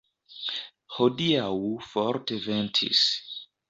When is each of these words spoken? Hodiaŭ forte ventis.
Hodiaŭ 0.95 1.53
forte 1.93 2.43
ventis. 2.51 3.09